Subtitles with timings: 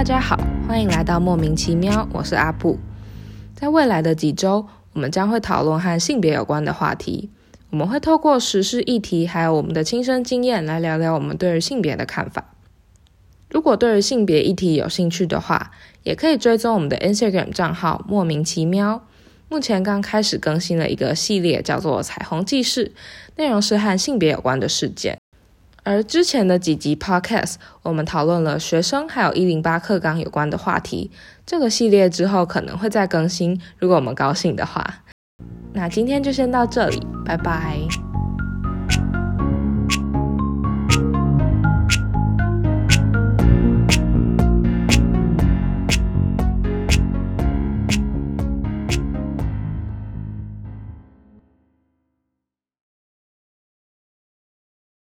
[0.00, 0.34] 大家好，
[0.66, 2.78] 欢迎来到莫名其妙，我是阿布。
[3.54, 7.28] 在未来的几周，我们将会讨论和性别有关的话题。
[7.68, 12.54] 我们会透过时事议题，还有我们的亲身经验，来聊聊我们对于性别的看法。
[13.50, 15.70] 如果对于性别议题有兴趣的话，
[16.04, 19.06] 也可以追踪我们的 Instagram 账号莫名其妙。
[19.50, 22.86] 目前刚开始更新了一个系列，叫做《彩虹记事》，
[23.36, 25.19] 内容是和性别有关的事件。
[25.82, 31.10] 而之前的几集 Podcast，我们讨论了学生还有一零八课纲有关的话题。
[31.46, 35.02] 这个系列之后可能会再更新，如果我们高兴的话。
[35.72, 38.09] 那今天就先到这里，拜拜。